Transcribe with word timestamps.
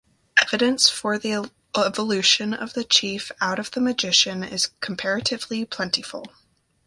Evidence 0.41 0.89
for 0.89 1.19
the 1.19 1.47
evolution 1.77 2.55
of 2.55 2.73
the 2.73 2.83
chief 2.83 3.31
out 3.39 3.59
of 3.59 3.69
the 3.69 3.79
magician 3.79 4.43
is 4.43 4.71
comparatively 4.79 5.63
plentiful. 5.63 6.25